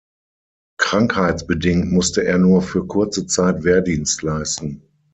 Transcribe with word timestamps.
Krankheitsbedingt 0.79 1.91
musst 1.91 2.17
er 2.17 2.39
nur 2.39 2.63
für 2.63 2.87
kurze 2.87 3.27
Zeit 3.27 3.63
Wehrdienst 3.63 4.23
leisten. 4.23 4.81